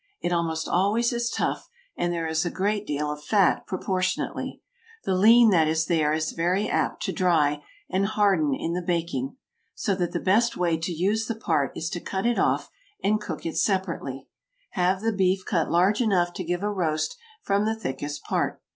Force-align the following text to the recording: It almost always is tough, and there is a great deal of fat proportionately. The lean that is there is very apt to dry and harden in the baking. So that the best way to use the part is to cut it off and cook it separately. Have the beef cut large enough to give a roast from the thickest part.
It 0.19 0.33
almost 0.33 0.67
always 0.67 1.13
is 1.13 1.29
tough, 1.29 1.69
and 1.95 2.11
there 2.11 2.25
is 2.25 2.43
a 2.43 2.49
great 2.49 2.87
deal 2.87 3.11
of 3.11 3.23
fat 3.23 3.67
proportionately. 3.67 4.59
The 5.03 5.13
lean 5.13 5.51
that 5.51 5.67
is 5.67 5.85
there 5.85 6.11
is 6.11 6.31
very 6.31 6.67
apt 6.67 7.03
to 7.03 7.11
dry 7.13 7.61
and 7.87 8.07
harden 8.07 8.51
in 8.55 8.73
the 8.73 8.81
baking. 8.81 9.37
So 9.75 9.93
that 9.93 10.11
the 10.11 10.19
best 10.19 10.57
way 10.57 10.75
to 10.77 10.91
use 10.91 11.27
the 11.27 11.35
part 11.35 11.73
is 11.77 11.87
to 11.91 11.99
cut 11.99 12.25
it 12.25 12.39
off 12.39 12.71
and 13.03 13.21
cook 13.21 13.45
it 13.45 13.57
separately. 13.57 14.27
Have 14.71 15.01
the 15.01 15.13
beef 15.13 15.45
cut 15.45 15.69
large 15.69 16.01
enough 16.01 16.33
to 16.33 16.43
give 16.43 16.63
a 16.63 16.71
roast 16.73 17.15
from 17.43 17.65
the 17.65 17.75
thickest 17.75 18.23
part. 18.23 18.59